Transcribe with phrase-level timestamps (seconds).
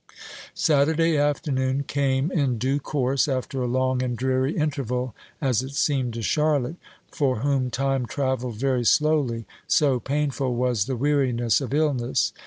[0.55, 6.15] Saturday afternoon came in due course, after a long and dreary interval, as it seemed
[6.15, 6.77] to Charlotte,
[7.11, 12.33] for whom time travelled very slowly, so painful was the weariness of illness.